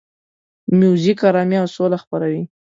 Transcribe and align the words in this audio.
موزیک 0.79 1.19
آرامي 1.29 1.57
او 1.61 1.67
سوله 1.75 1.97
خپروي. 2.03 2.43